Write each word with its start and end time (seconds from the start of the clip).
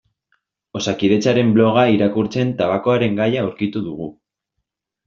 Osakidetzaren 0.79 1.53
bloga 1.59 1.83
irakurtzen 1.97 2.55
tabakoaren 2.63 3.21
gaia 3.25 3.47
aurkitu 3.47 3.89
dugu. 3.91 4.15